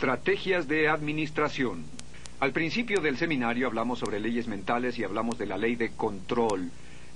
Estrategias 0.00 0.66
de 0.66 0.88
administración. 0.88 1.84
Al 2.40 2.52
principio 2.52 3.02
del 3.02 3.18
seminario 3.18 3.66
hablamos 3.66 3.98
sobre 3.98 4.18
leyes 4.18 4.48
mentales 4.48 4.98
y 4.98 5.04
hablamos 5.04 5.36
de 5.36 5.44
la 5.44 5.58
ley 5.58 5.76
de 5.76 5.90
control. 5.90 6.70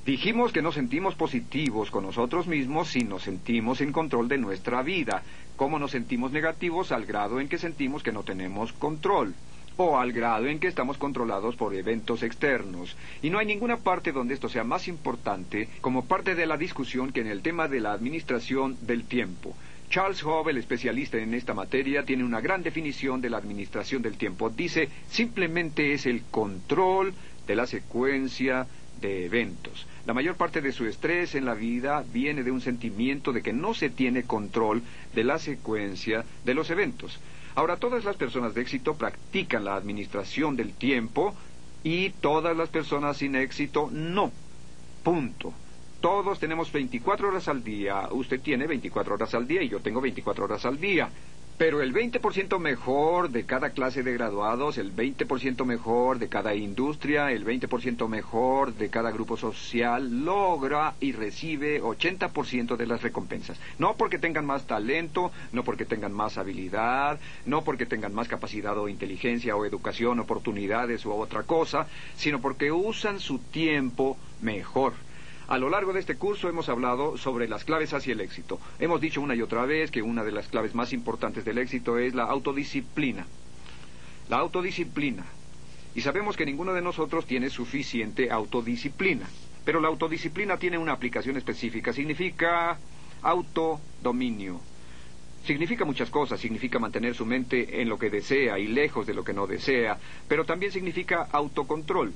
Dijimos 0.04 0.52
que 0.52 0.60
nos 0.60 0.74
sentimos 0.74 1.14
positivos 1.14 1.90
con 1.90 2.04
nosotros 2.04 2.46
mismos 2.46 2.88
si 2.88 3.00
nos 3.00 3.22
sentimos 3.22 3.80
en 3.80 3.90
control 3.90 4.28
de 4.28 4.36
nuestra 4.36 4.82
vida. 4.82 5.22
¿Cómo 5.56 5.78
nos 5.78 5.92
sentimos 5.92 6.30
negativos 6.30 6.92
al 6.92 7.06
grado 7.06 7.40
en 7.40 7.48
que 7.48 7.56
sentimos 7.56 8.02
que 8.02 8.12
no 8.12 8.22
tenemos 8.22 8.74
control? 8.74 9.34
o 9.76 9.98
al 9.98 10.12
grado 10.12 10.46
en 10.46 10.60
que 10.60 10.68
estamos 10.68 10.98
controlados 10.98 11.56
por 11.56 11.74
eventos 11.74 12.22
externos. 12.22 12.96
Y 13.22 13.30
no 13.30 13.38
hay 13.40 13.46
ninguna 13.46 13.78
parte 13.78 14.12
donde 14.12 14.34
esto 14.34 14.48
sea 14.48 14.62
más 14.62 14.86
importante 14.86 15.68
como 15.80 16.04
parte 16.04 16.36
de 16.36 16.46
la 16.46 16.56
discusión 16.56 17.12
que 17.12 17.22
en 17.22 17.26
el 17.26 17.42
tema 17.42 17.66
de 17.66 17.80
la 17.80 17.92
administración 17.92 18.76
del 18.82 19.02
tiempo. 19.02 19.56
Charles 19.90 20.22
Hove, 20.24 20.50
el 20.50 20.58
especialista 20.58 21.18
en 21.18 21.34
esta 21.34 21.54
materia, 21.54 22.04
tiene 22.04 22.24
una 22.24 22.40
gran 22.40 22.62
definición 22.62 23.20
de 23.20 23.30
la 23.30 23.38
administración 23.38 24.02
del 24.02 24.16
tiempo. 24.16 24.50
Dice, 24.50 24.88
simplemente 25.08 25.92
es 25.92 26.06
el 26.06 26.22
control 26.30 27.14
de 27.46 27.56
la 27.56 27.66
secuencia 27.66 28.66
de 29.00 29.26
eventos. 29.26 29.86
La 30.06 30.14
mayor 30.14 30.36
parte 30.36 30.60
de 30.60 30.72
su 30.72 30.86
estrés 30.86 31.34
en 31.34 31.44
la 31.44 31.54
vida 31.54 32.04
viene 32.12 32.42
de 32.42 32.50
un 32.50 32.60
sentimiento 32.60 33.32
de 33.32 33.42
que 33.42 33.52
no 33.52 33.74
se 33.74 33.90
tiene 33.90 34.24
control 34.24 34.82
de 35.14 35.24
la 35.24 35.38
secuencia 35.38 36.24
de 36.44 36.54
los 36.54 36.70
eventos. 36.70 37.20
Ahora, 37.54 37.76
todas 37.76 38.04
las 38.04 38.16
personas 38.16 38.54
de 38.54 38.62
éxito 38.62 38.96
practican 38.96 39.64
la 39.64 39.76
administración 39.76 40.56
del 40.56 40.72
tiempo 40.74 41.34
y 41.82 42.10
todas 42.10 42.56
las 42.56 42.68
personas 42.68 43.18
sin 43.18 43.36
éxito 43.36 43.90
no. 43.92 44.32
Punto. 45.02 45.54
Todos 46.04 46.38
tenemos 46.38 46.70
24 46.70 47.28
horas 47.28 47.48
al 47.48 47.64
día. 47.64 48.08
Usted 48.10 48.38
tiene 48.38 48.66
24 48.66 49.14
horas 49.14 49.34
al 49.34 49.48
día 49.48 49.62
y 49.62 49.70
yo 49.70 49.80
tengo 49.80 50.02
24 50.02 50.44
horas 50.44 50.66
al 50.66 50.78
día. 50.78 51.08
Pero 51.56 51.80
el 51.80 51.94
20% 51.94 52.58
mejor 52.58 53.30
de 53.30 53.46
cada 53.46 53.70
clase 53.70 54.02
de 54.02 54.12
graduados, 54.12 54.76
el 54.76 54.94
20% 54.94 55.64
mejor 55.64 56.18
de 56.18 56.28
cada 56.28 56.54
industria, 56.54 57.32
el 57.32 57.46
20% 57.46 58.06
mejor 58.06 58.74
de 58.74 58.90
cada 58.90 59.12
grupo 59.12 59.38
social 59.38 60.26
logra 60.26 60.92
y 61.00 61.12
recibe 61.12 61.80
80% 61.80 62.76
de 62.76 62.86
las 62.86 63.00
recompensas. 63.00 63.58
No 63.78 63.94
porque 63.96 64.18
tengan 64.18 64.44
más 64.44 64.66
talento, 64.66 65.32
no 65.52 65.64
porque 65.64 65.86
tengan 65.86 66.12
más 66.12 66.36
habilidad, 66.36 67.18
no 67.46 67.64
porque 67.64 67.86
tengan 67.86 68.12
más 68.12 68.28
capacidad 68.28 68.76
o 68.76 68.90
inteligencia 68.90 69.56
o 69.56 69.64
educación, 69.64 70.20
oportunidades 70.20 71.06
u 71.06 71.14
otra 71.14 71.44
cosa, 71.44 71.86
sino 72.14 72.42
porque 72.42 72.70
usan 72.72 73.20
su 73.20 73.38
tiempo 73.38 74.18
mejor. 74.42 74.92
A 75.46 75.58
lo 75.58 75.68
largo 75.68 75.92
de 75.92 76.00
este 76.00 76.16
curso 76.16 76.48
hemos 76.48 76.70
hablado 76.70 77.18
sobre 77.18 77.48
las 77.48 77.64
claves 77.64 77.92
hacia 77.92 78.12
el 78.12 78.22
éxito. 78.22 78.58
Hemos 78.78 79.00
dicho 79.00 79.20
una 79.20 79.34
y 79.34 79.42
otra 79.42 79.66
vez 79.66 79.90
que 79.90 80.00
una 80.00 80.24
de 80.24 80.32
las 80.32 80.48
claves 80.48 80.74
más 80.74 80.94
importantes 80.94 81.44
del 81.44 81.58
éxito 81.58 81.98
es 81.98 82.14
la 82.14 82.24
autodisciplina. 82.24 83.26
La 84.30 84.38
autodisciplina. 84.38 85.24
Y 85.94 86.00
sabemos 86.00 86.36
que 86.36 86.46
ninguno 86.46 86.72
de 86.72 86.80
nosotros 86.80 87.26
tiene 87.26 87.50
suficiente 87.50 88.30
autodisciplina. 88.30 89.28
Pero 89.66 89.80
la 89.80 89.88
autodisciplina 89.88 90.56
tiene 90.56 90.78
una 90.78 90.92
aplicación 90.92 91.36
específica. 91.36 91.92
Significa 91.92 92.78
autodominio. 93.20 94.60
Significa 95.44 95.84
muchas 95.84 96.08
cosas, 96.08 96.40
significa 96.40 96.78
mantener 96.78 97.14
su 97.14 97.26
mente 97.26 97.82
en 97.82 97.90
lo 97.90 97.98
que 97.98 98.08
desea 98.08 98.58
y 98.58 98.66
lejos 98.66 99.06
de 99.06 99.12
lo 99.12 99.24
que 99.24 99.34
no 99.34 99.46
desea, 99.46 99.98
pero 100.26 100.46
también 100.46 100.72
significa 100.72 101.28
autocontrol 101.30 102.14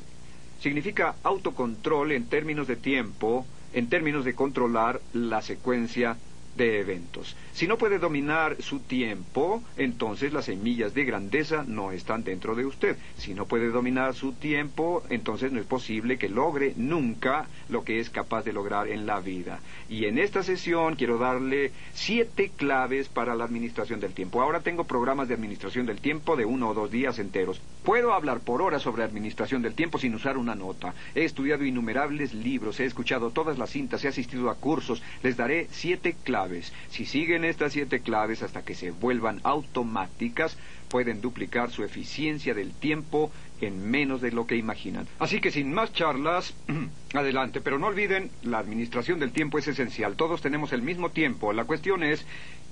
significa 0.61 1.17
autocontrol 1.23 2.13
en 2.13 2.27
términos 2.27 2.67
de 2.67 2.77
tiempo, 2.77 3.47
en 3.73 3.89
términos 3.89 4.25
de 4.25 4.35
controlar 4.35 5.01
la 5.13 5.43
secuencia 5.43 6.17
de 6.59 6.81
eventos. 6.81 7.37
Si 7.53 7.67
no 7.67 7.79
puede 7.79 7.99
dominar 7.99 8.61
su 8.61 8.81
tiempo, 8.81 9.63
entonces 9.77 10.33
las 10.33 10.47
semillas 10.47 10.93
de 10.93 11.05
grandeza 11.05 11.65
no 11.67 11.93
están 11.93 12.25
dentro 12.25 12.55
de 12.55 12.67
usted. 12.67 12.97
Si 13.17 13.33
no 13.33 13.47
puede 13.47 13.71
dominar 13.71 14.15
su 14.15 14.33
tiempo, 14.33 15.03
entonces 15.09 15.53
no 15.53 15.61
es 15.61 15.67
posible 15.67 16.19
que 16.19 16.29
logre 16.29 16.75
nunca 16.77 17.47
lo 17.69 17.85
que 17.85 18.01
es 18.01 18.11
capaz 18.11 18.45
de 18.45 18.53
lograr 18.53 18.89
en 18.89 19.07
la 19.07 19.21
vida. 19.21 19.61
Y 19.89 20.05
en 20.07 20.19
esta 20.19 20.43
sesión 20.43 20.97
quiero 20.97 21.19
darle 21.19 21.73
siete 21.95 22.51
claves 22.55 23.09
para 23.09 23.35
la 23.35 23.45
administración 23.45 24.01
del 24.01 24.13
tiempo. 24.13 24.43
Ahora 24.43 24.61
tengo 24.61 24.85
programas 24.85 25.29
de 25.29 25.35
administración 25.35 25.87
del 25.87 26.01
tiempo 26.01 26.37
de 26.37 26.45
uno 26.45 26.71
o 26.71 26.75
dos 26.75 26.91
días 26.91 27.19
enteros. 27.19 27.61
Puedo 27.89 28.13
hablar 28.13 28.41
por 28.41 28.61
horas 28.61 28.83
sobre 28.83 29.03
administración 29.03 29.63
del 29.63 29.73
tiempo 29.75 29.99
sin 29.99 30.15
usar 30.15 30.37
una 30.37 30.55
nota. 30.55 30.93
He 31.15 31.25
estudiado 31.25 31.65
innumerables 31.65 32.35
libros, 32.35 32.81
he 32.81 32.85
escuchado 32.85 33.31
todas 33.31 33.57
las 33.57 33.71
cintas, 33.71 34.05
he 34.05 34.09
asistido 34.09 34.51
a 34.51 34.57
cursos. 34.57 35.03
Les 35.23 35.39
daré 35.39 35.69
siete 35.71 36.15
claves 36.23 36.75
si 36.91 37.07
siguen 37.07 37.47
estas 37.47 37.73
siete 37.73 38.01
claves 38.01 38.43
hasta 38.43 38.63
que 38.63 38.75
se 38.75 38.91
vuelvan 38.91 39.41
automáticas, 39.43 40.59
pueden 40.89 41.21
duplicar 41.21 41.71
su 41.71 41.85
eficiencia 41.85 42.55
del 42.55 42.73
tiempo 42.73 43.31
en 43.61 43.91
menos 43.91 44.21
de 44.21 44.33
lo 44.33 44.47
que 44.47 44.57
imaginan. 44.57 45.07
Así 45.19 45.41
que 45.41 45.51
sin 45.51 45.73
más 45.73 45.93
charlas, 45.93 46.55
adelante, 47.15 47.61
pero 47.61 47.79
no 47.79 47.89
olviden, 47.89 48.31
la 48.43 48.59
administración 48.59 49.19
del 49.19 49.33
tiempo 49.33 49.59
es 49.59 49.69
esencial. 49.69 50.17
Todos 50.17 50.41
tenemos 50.41 50.73
el 50.73 50.83
mismo 50.83 51.11
tiempo. 51.11 51.53
La 51.53 51.65
cuestión 51.65 52.03
es 52.03 52.25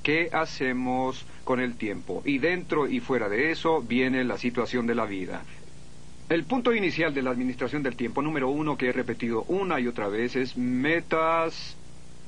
qué 0.03 0.29
hacemos 0.33 1.25
con 1.45 1.61
el 1.61 1.77
tiempo. 1.77 2.23
Y 2.25 2.39
dentro 2.39 2.89
y 2.89 3.01
fuera 3.01 3.29
de 3.29 3.51
eso 3.51 3.83
viene 3.83 4.25
la 4.25 4.39
situación 4.39 4.87
de 4.87 4.95
la 4.95 5.05
vida. 5.05 5.43
El 6.29 6.45
punto 6.45 6.75
inicial 6.75 7.15
de 7.15 7.23
la 7.23 7.31
administración 7.31 7.83
del 7.85 7.97
tiempo, 7.97 8.21
número 8.21 8.49
uno, 8.49 8.77
que 8.77 8.89
he 8.89 8.93
repetido 8.93 9.45
una 9.45 9.79
y 9.79 9.87
otra 9.87 10.09
vez, 10.09 10.35
es 10.35 10.57
metas 10.57 11.77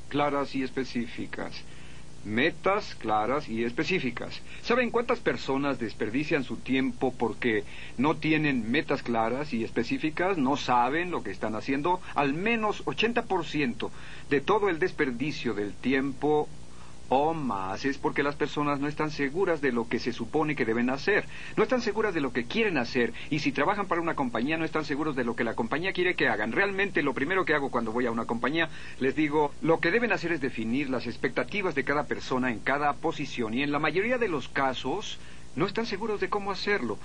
claras 0.08 0.54
y 0.54 0.62
específicas. 0.62 1.64
Metas 2.24 2.94
claras 2.96 3.48
y 3.48 3.64
específicas. 3.64 4.42
¿Saben 4.62 4.90
cuántas 4.90 5.20
personas 5.20 5.78
desperdician 5.78 6.44
su 6.44 6.56
tiempo 6.56 7.14
porque 7.16 7.64
no 7.96 8.16
tienen 8.16 8.70
metas 8.70 9.02
claras 9.02 9.52
y 9.54 9.64
específicas? 9.64 10.36
No 10.36 10.56
saben 10.56 11.10
lo 11.10 11.22
que 11.22 11.30
están 11.30 11.54
haciendo. 11.54 12.00
Al 12.14 12.34
menos 12.34 12.84
80% 12.84 13.90
de 14.30 14.40
todo 14.40 14.68
el 14.68 14.78
desperdicio 14.78 15.54
del 15.54 15.72
tiempo 15.74 16.48
o 17.08 17.34
más 17.34 17.84
es 17.84 17.98
porque 17.98 18.22
las 18.22 18.36
personas 18.36 18.80
no 18.80 18.88
están 18.88 19.10
seguras 19.10 19.60
de 19.60 19.72
lo 19.72 19.88
que 19.88 19.98
se 19.98 20.12
supone 20.12 20.54
que 20.54 20.64
deben 20.64 20.90
hacer, 20.90 21.24
no 21.56 21.62
están 21.62 21.80
seguras 21.80 22.14
de 22.14 22.20
lo 22.20 22.32
que 22.32 22.44
quieren 22.44 22.78
hacer 22.78 23.12
y 23.30 23.38
si 23.38 23.52
trabajan 23.52 23.86
para 23.86 24.00
una 24.00 24.14
compañía 24.14 24.56
no 24.56 24.64
están 24.64 24.84
seguros 24.84 25.16
de 25.16 25.24
lo 25.24 25.34
que 25.34 25.44
la 25.44 25.54
compañía 25.54 25.92
quiere 25.92 26.14
que 26.14 26.28
hagan. 26.28 26.52
Realmente 26.52 27.02
lo 27.02 27.14
primero 27.14 27.44
que 27.44 27.54
hago 27.54 27.70
cuando 27.70 27.92
voy 27.92 28.06
a 28.06 28.10
una 28.10 28.26
compañía 28.26 28.68
les 29.00 29.16
digo, 29.16 29.52
lo 29.62 29.80
que 29.80 29.90
deben 29.90 30.12
hacer 30.12 30.32
es 30.32 30.40
definir 30.40 30.90
las 30.90 31.06
expectativas 31.06 31.74
de 31.74 31.84
cada 31.84 32.04
persona 32.04 32.50
en 32.50 32.60
cada 32.60 32.92
posición 32.94 33.54
y 33.54 33.62
en 33.62 33.72
la 33.72 33.78
mayoría 33.78 34.18
de 34.18 34.28
los 34.28 34.48
casos 34.48 35.18
no 35.56 35.66
están 35.66 35.86
seguros 35.86 36.20
de 36.20 36.28
cómo 36.28 36.50
hacerlo. 36.50 36.98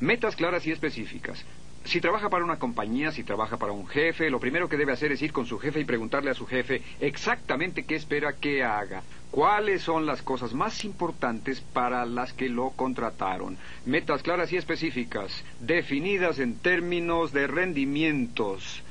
Metas 0.00 0.36
claras 0.36 0.66
y 0.66 0.70
específicas. 0.72 1.44
Si 1.86 2.00
trabaja 2.00 2.28
para 2.28 2.44
una 2.44 2.58
compañía, 2.58 3.12
si 3.12 3.22
trabaja 3.22 3.58
para 3.58 3.70
un 3.70 3.86
jefe, 3.86 4.28
lo 4.28 4.40
primero 4.40 4.68
que 4.68 4.76
debe 4.76 4.92
hacer 4.92 5.12
es 5.12 5.22
ir 5.22 5.32
con 5.32 5.46
su 5.46 5.56
jefe 5.56 5.80
y 5.80 5.84
preguntarle 5.84 6.30
a 6.30 6.34
su 6.34 6.44
jefe 6.44 6.82
exactamente 6.98 7.84
qué 7.84 7.94
espera 7.94 8.32
que 8.32 8.64
haga. 8.64 9.04
¿Cuáles 9.30 9.82
son 9.82 10.04
las 10.04 10.20
cosas 10.20 10.52
más 10.52 10.84
importantes 10.84 11.60
para 11.60 12.04
las 12.04 12.32
que 12.32 12.48
lo 12.48 12.70
contrataron? 12.70 13.56
Metas 13.84 14.24
claras 14.24 14.52
y 14.52 14.56
específicas, 14.56 15.44
definidas 15.60 16.40
en 16.40 16.56
términos 16.58 17.32
de 17.32 17.46
rendimientos, 17.46 18.82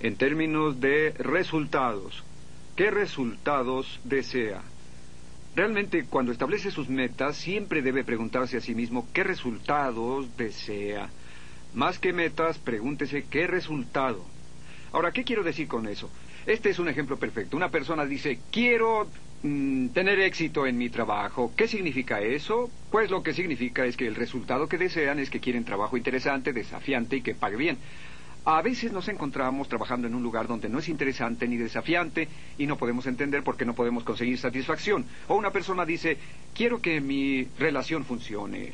en 0.00 0.16
términos 0.16 0.80
de 0.80 1.14
resultados. 1.16 2.24
¿Qué 2.76 2.90
resultados 2.90 4.00
desea? 4.04 4.60
Realmente, 5.56 6.04
cuando 6.04 6.32
establece 6.32 6.70
sus 6.70 6.90
metas, 6.90 7.36
siempre 7.36 7.80
debe 7.80 8.04
preguntarse 8.04 8.58
a 8.58 8.60
sí 8.60 8.74
mismo 8.74 9.08
qué 9.14 9.24
resultados 9.24 10.36
desea. 10.36 11.08
Más 11.74 11.98
que 11.98 12.12
metas, 12.12 12.58
pregúntese 12.58 13.24
qué 13.24 13.48
resultado. 13.48 14.24
Ahora, 14.92 15.10
¿qué 15.10 15.24
quiero 15.24 15.42
decir 15.42 15.66
con 15.66 15.88
eso? 15.88 16.08
Este 16.46 16.70
es 16.70 16.78
un 16.78 16.88
ejemplo 16.88 17.16
perfecto. 17.16 17.56
Una 17.56 17.68
persona 17.68 18.04
dice, 18.04 18.38
quiero 18.52 19.08
mm, 19.42 19.88
tener 19.88 20.20
éxito 20.20 20.68
en 20.68 20.78
mi 20.78 20.88
trabajo. 20.88 21.52
¿Qué 21.56 21.66
significa 21.66 22.20
eso? 22.20 22.70
Pues 22.92 23.10
lo 23.10 23.24
que 23.24 23.34
significa 23.34 23.84
es 23.86 23.96
que 23.96 24.06
el 24.06 24.14
resultado 24.14 24.68
que 24.68 24.78
desean 24.78 25.18
es 25.18 25.30
que 25.30 25.40
quieren 25.40 25.64
trabajo 25.64 25.96
interesante, 25.96 26.52
desafiante 26.52 27.16
y 27.16 27.22
que 27.22 27.34
pague 27.34 27.56
bien. 27.56 27.78
A 28.44 28.62
veces 28.62 28.92
nos 28.92 29.08
encontramos 29.08 29.68
trabajando 29.68 30.06
en 30.06 30.14
un 30.14 30.22
lugar 30.22 30.46
donde 30.46 30.68
no 30.68 30.78
es 30.78 30.88
interesante 30.88 31.48
ni 31.48 31.56
desafiante 31.56 32.28
y 32.56 32.66
no 32.66 32.76
podemos 32.76 33.06
entender 33.06 33.42
por 33.42 33.56
qué 33.56 33.64
no 33.64 33.74
podemos 33.74 34.04
conseguir 34.04 34.38
satisfacción. 34.38 35.06
O 35.26 35.34
una 35.34 35.50
persona 35.50 35.84
dice, 35.84 36.18
quiero 36.54 36.80
que 36.80 37.00
mi 37.00 37.48
relación 37.58 38.04
funcione. 38.04 38.70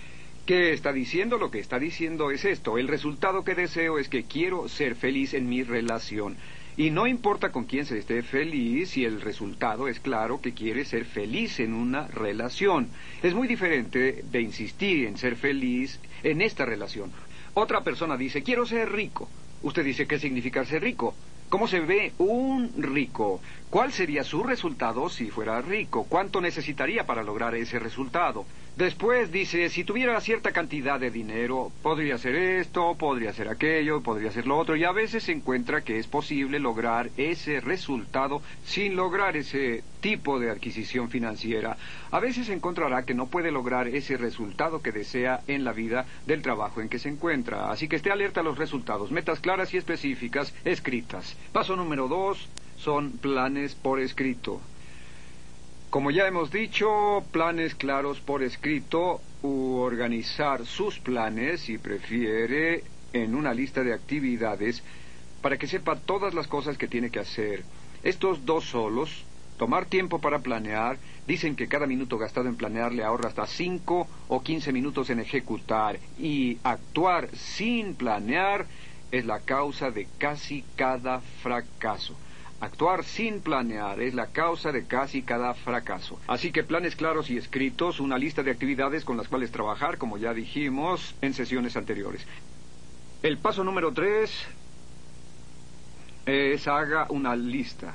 ¿Qué 0.50 0.72
está 0.72 0.92
diciendo? 0.92 1.38
Lo 1.38 1.52
que 1.52 1.60
está 1.60 1.78
diciendo 1.78 2.32
es 2.32 2.44
esto. 2.44 2.76
El 2.76 2.88
resultado 2.88 3.44
que 3.44 3.54
deseo 3.54 4.00
es 4.00 4.08
que 4.08 4.24
quiero 4.24 4.68
ser 4.68 4.96
feliz 4.96 5.32
en 5.32 5.48
mi 5.48 5.62
relación. 5.62 6.36
Y 6.76 6.90
no 6.90 7.06
importa 7.06 7.52
con 7.52 7.66
quién 7.66 7.86
se 7.86 7.98
esté 7.98 8.24
feliz, 8.24 8.90
si 8.90 9.04
el 9.04 9.20
resultado 9.20 9.86
es 9.86 10.00
claro 10.00 10.40
que 10.40 10.52
quiere 10.52 10.84
ser 10.84 11.04
feliz 11.04 11.60
en 11.60 11.72
una 11.72 12.08
relación. 12.08 12.88
Es 13.22 13.32
muy 13.32 13.46
diferente 13.46 14.24
de 14.28 14.40
insistir 14.40 15.06
en 15.06 15.18
ser 15.18 15.36
feliz 15.36 16.00
en 16.24 16.42
esta 16.42 16.64
relación. 16.64 17.12
Otra 17.54 17.84
persona 17.84 18.16
dice, 18.16 18.42
quiero 18.42 18.66
ser 18.66 18.90
rico. 18.90 19.28
Usted 19.62 19.84
dice, 19.84 20.08
¿qué 20.08 20.18
significa 20.18 20.64
ser 20.64 20.82
rico? 20.82 21.14
¿Cómo 21.48 21.68
se 21.68 21.78
ve 21.78 22.12
un 22.18 22.72
rico? 22.76 23.40
¿Cuál 23.70 23.92
sería 23.92 24.24
su 24.24 24.42
resultado 24.42 25.10
si 25.10 25.30
fuera 25.30 25.62
rico? 25.62 26.06
¿Cuánto 26.08 26.40
necesitaría 26.40 27.06
para 27.06 27.22
lograr 27.22 27.54
ese 27.54 27.78
resultado? 27.78 28.46
Después 28.80 29.30
dice, 29.30 29.68
si 29.68 29.84
tuviera 29.84 30.18
cierta 30.22 30.52
cantidad 30.52 30.98
de 30.98 31.10
dinero, 31.10 31.70
podría 31.82 32.14
hacer 32.14 32.34
esto, 32.34 32.94
podría 32.94 33.28
hacer 33.28 33.46
aquello, 33.46 34.00
podría 34.00 34.30
hacer 34.30 34.46
lo 34.46 34.56
otro, 34.56 34.74
y 34.74 34.84
a 34.84 34.90
veces 34.90 35.24
se 35.24 35.32
encuentra 35.32 35.82
que 35.82 35.98
es 35.98 36.06
posible 36.06 36.58
lograr 36.58 37.10
ese 37.18 37.60
resultado 37.60 38.40
sin 38.64 38.96
lograr 38.96 39.36
ese 39.36 39.84
tipo 40.00 40.40
de 40.40 40.50
adquisición 40.50 41.10
financiera. 41.10 41.76
A 42.10 42.20
veces 42.20 42.46
se 42.46 42.54
encontrará 42.54 43.04
que 43.04 43.12
no 43.12 43.26
puede 43.26 43.52
lograr 43.52 43.86
ese 43.86 44.16
resultado 44.16 44.80
que 44.80 44.92
desea 44.92 45.42
en 45.46 45.62
la 45.62 45.74
vida 45.74 46.06
del 46.26 46.40
trabajo 46.40 46.80
en 46.80 46.88
que 46.88 46.98
se 46.98 47.10
encuentra. 47.10 47.70
Así 47.70 47.86
que 47.86 47.96
esté 47.96 48.10
alerta 48.10 48.40
a 48.40 48.44
los 48.44 48.56
resultados, 48.56 49.10
metas 49.10 49.40
claras 49.40 49.74
y 49.74 49.76
específicas 49.76 50.54
escritas. 50.64 51.36
Paso 51.52 51.76
número 51.76 52.08
dos 52.08 52.48
son 52.78 53.12
planes 53.12 53.74
por 53.74 54.00
escrito. 54.00 54.62
Como 55.90 56.12
ya 56.12 56.28
hemos 56.28 56.52
dicho, 56.52 57.24
planes 57.32 57.74
claros 57.74 58.20
por 58.20 58.44
escrito 58.44 59.20
u 59.42 59.78
organizar 59.78 60.64
sus 60.64 61.00
planes, 61.00 61.62
si 61.62 61.78
prefiere, 61.78 62.84
en 63.12 63.34
una 63.34 63.52
lista 63.52 63.82
de 63.82 63.92
actividades 63.92 64.84
para 65.42 65.58
que 65.58 65.66
sepa 65.66 65.96
todas 65.96 66.32
las 66.32 66.46
cosas 66.46 66.78
que 66.78 66.86
tiene 66.86 67.10
que 67.10 67.18
hacer. 67.18 67.64
Estos 68.04 68.46
dos 68.46 68.66
solos, 68.66 69.24
tomar 69.58 69.86
tiempo 69.86 70.20
para 70.20 70.38
planear, 70.38 70.96
dicen 71.26 71.56
que 71.56 71.66
cada 71.66 71.88
minuto 71.88 72.18
gastado 72.18 72.48
en 72.48 72.54
planear 72.54 72.92
le 72.92 73.02
ahorra 73.02 73.28
hasta 73.28 73.48
5 73.48 74.06
o 74.28 74.42
15 74.44 74.72
minutos 74.72 75.10
en 75.10 75.18
ejecutar 75.18 75.98
y 76.20 76.58
actuar 76.62 77.30
sin 77.34 77.96
planear 77.96 78.66
es 79.10 79.24
la 79.26 79.40
causa 79.40 79.90
de 79.90 80.06
casi 80.18 80.62
cada 80.76 81.20
fracaso. 81.42 82.14
Actuar 82.60 83.04
sin 83.04 83.40
planear 83.40 84.02
es 84.02 84.12
la 84.12 84.26
causa 84.26 84.70
de 84.70 84.84
casi 84.84 85.22
cada 85.22 85.54
fracaso. 85.54 86.20
Así 86.26 86.52
que 86.52 86.62
planes 86.62 86.94
claros 86.94 87.30
y 87.30 87.38
escritos, 87.38 88.00
una 88.00 88.18
lista 88.18 88.42
de 88.42 88.50
actividades 88.50 89.06
con 89.06 89.16
las 89.16 89.28
cuales 89.28 89.50
trabajar, 89.50 89.96
como 89.96 90.18
ya 90.18 90.34
dijimos 90.34 91.14
en 91.22 91.32
sesiones 91.32 91.76
anteriores. 91.78 92.26
El 93.22 93.38
paso 93.38 93.64
número 93.64 93.92
tres 93.94 94.30
es 96.26 96.68
haga 96.68 97.06
una 97.08 97.34
lista. 97.34 97.94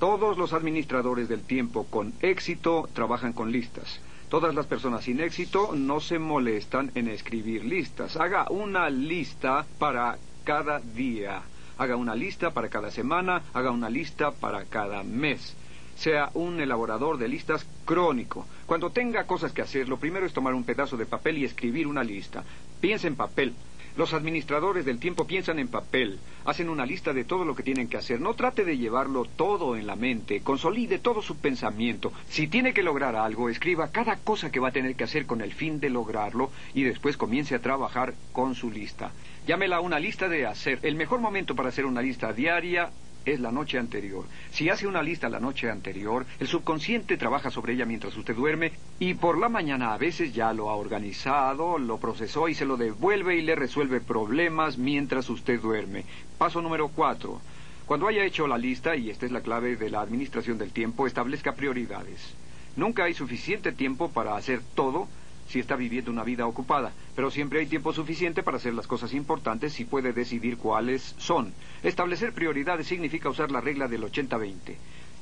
Todos 0.00 0.36
los 0.36 0.52
administradores 0.52 1.28
del 1.28 1.42
tiempo 1.42 1.86
con 1.88 2.12
éxito 2.22 2.88
trabajan 2.92 3.32
con 3.32 3.52
listas. 3.52 4.00
Todas 4.28 4.52
las 4.52 4.66
personas 4.66 5.04
sin 5.04 5.20
éxito 5.20 5.76
no 5.76 6.00
se 6.00 6.18
molestan 6.18 6.90
en 6.96 7.06
escribir 7.06 7.64
listas. 7.64 8.16
Haga 8.16 8.50
una 8.50 8.90
lista 8.90 9.64
para 9.78 10.18
cada 10.44 10.80
día 10.80 11.42
haga 11.80 11.96
una 11.96 12.14
lista 12.14 12.50
para 12.50 12.68
cada 12.68 12.90
semana, 12.90 13.42
haga 13.54 13.70
una 13.70 13.88
lista 13.88 14.32
para 14.32 14.66
cada 14.66 15.02
mes. 15.02 15.56
Sea 15.96 16.30
un 16.34 16.60
elaborador 16.60 17.16
de 17.16 17.26
listas 17.26 17.66
crónico. 17.86 18.46
Cuando 18.66 18.90
tenga 18.90 19.24
cosas 19.24 19.52
que 19.52 19.62
hacer, 19.62 19.88
lo 19.88 19.96
primero 19.96 20.26
es 20.26 20.34
tomar 20.34 20.52
un 20.52 20.64
pedazo 20.64 20.98
de 20.98 21.06
papel 21.06 21.38
y 21.38 21.46
escribir 21.46 21.86
una 21.86 22.04
lista. 22.04 22.44
Piensa 22.82 23.06
en 23.06 23.16
papel. 23.16 23.54
Los 23.96 24.12
administradores 24.12 24.84
del 24.84 24.98
tiempo 24.98 25.26
piensan 25.26 25.58
en 25.58 25.68
papel, 25.68 26.20
hacen 26.44 26.68
una 26.68 26.86
lista 26.86 27.12
de 27.12 27.24
todo 27.24 27.44
lo 27.44 27.56
que 27.56 27.62
tienen 27.62 27.88
que 27.88 27.96
hacer. 27.96 28.20
No 28.20 28.34
trate 28.34 28.64
de 28.64 28.78
llevarlo 28.78 29.24
todo 29.24 29.74
en 29.74 29.86
la 29.86 29.96
mente, 29.96 30.42
consolide 30.42 30.98
todo 30.98 31.22
su 31.22 31.36
pensamiento. 31.38 32.12
Si 32.28 32.46
tiene 32.46 32.72
que 32.72 32.84
lograr 32.84 33.16
algo, 33.16 33.48
escriba 33.48 33.90
cada 33.90 34.16
cosa 34.16 34.52
que 34.52 34.60
va 34.60 34.68
a 34.68 34.72
tener 34.72 34.94
que 34.94 35.04
hacer 35.04 35.26
con 35.26 35.40
el 35.40 35.52
fin 35.52 35.80
de 35.80 35.90
lograrlo 35.90 36.50
y 36.72 36.84
después 36.84 37.16
comience 37.16 37.54
a 37.54 37.62
trabajar 37.62 38.14
con 38.32 38.54
su 38.54 38.70
lista. 38.70 39.12
Llámela 39.50 39.80
una 39.80 39.98
lista 39.98 40.28
de 40.28 40.46
hacer. 40.46 40.78
El 40.82 40.94
mejor 40.94 41.18
momento 41.18 41.56
para 41.56 41.70
hacer 41.70 41.84
una 41.84 42.00
lista 42.00 42.32
diaria 42.32 42.92
es 43.24 43.40
la 43.40 43.50
noche 43.50 43.80
anterior. 43.80 44.24
Si 44.52 44.68
hace 44.68 44.86
una 44.86 45.02
lista 45.02 45.28
la 45.28 45.40
noche 45.40 45.68
anterior, 45.68 46.24
el 46.38 46.46
subconsciente 46.46 47.16
trabaja 47.16 47.50
sobre 47.50 47.72
ella 47.72 47.84
mientras 47.84 48.16
usted 48.16 48.36
duerme 48.36 48.70
y 49.00 49.14
por 49.14 49.38
la 49.38 49.48
mañana 49.48 49.92
a 49.92 49.98
veces 49.98 50.32
ya 50.32 50.52
lo 50.52 50.70
ha 50.70 50.76
organizado, 50.76 51.78
lo 51.80 51.98
procesó 51.98 52.48
y 52.48 52.54
se 52.54 52.64
lo 52.64 52.76
devuelve 52.76 53.38
y 53.38 53.42
le 53.42 53.56
resuelve 53.56 54.00
problemas 54.00 54.78
mientras 54.78 55.28
usted 55.28 55.60
duerme. 55.60 56.04
Paso 56.38 56.62
número 56.62 56.86
cuatro. 56.86 57.40
Cuando 57.86 58.06
haya 58.06 58.22
hecho 58.22 58.46
la 58.46 58.56
lista, 58.56 58.94
y 58.94 59.10
esta 59.10 59.26
es 59.26 59.32
la 59.32 59.40
clave 59.40 59.74
de 59.74 59.90
la 59.90 60.00
administración 60.00 60.58
del 60.58 60.70
tiempo, 60.70 61.08
establezca 61.08 61.56
prioridades. 61.56 62.36
Nunca 62.76 63.02
hay 63.02 63.14
suficiente 63.14 63.72
tiempo 63.72 64.12
para 64.12 64.36
hacer 64.36 64.60
todo 64.76 65.08
si 65.50 65.58
está 65.58 65.74
viviendo 65.74 66.12
una 66.12 66.22
vida 66.22 66.46
ocupada, 66.46 66.92
pero 67.16 67.28
siempre 67.30 67.58
hay 67.58 67.66
tiempo 67.66 67.92
suficiente 67.92 68.44
para 68.44 68.58
hacer 68.58 68.72
las 68.72 68.86
cosas 68.86 69.12
importantes 69.12 69.72
si 69.72 69.84
puede 69.84 70.12
decidir 70.12 70.56
cuáles 70.56 71.16
son. 71.18 71.52
Establecer 71.82 72.32
prioridades 72.32 72.86
significa 72.86 73.28
usar 73.28 73.50
la 73.50 73.60
regla 73.60 73.88
del 73.88 74.04
80-20. 74.04 74.76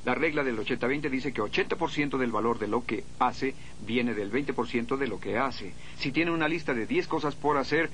La 0.05 0.13
regla 0.13 0.43
del 0.43 0.59
80-20 0.59 1.09
dice 1.09 1.33
que 1.33 1.41
80% 1.41 2.19
del 2.19 2.31
valor 2.31 2.59
de 2.59 2.67
lo 2.67 2.85
que 2.85 3.03
hace 3.17 3.55
viene 3.85 4.13
del 4.13 4.31
20% 4.31 4.97
de 4.97 5.07
lo 5.07 5.19
que 5.19 5.39
hace. 5.39 5.73
Si 5.97 6.11
tiene 6.11 6.29
una 6.29 6.47
lista 6.47 6.75
de 6.75 6.85
10 6.85 7.07
cosas 7.07 7.33
por 7.35 7.57
hacer, 7.57 7.89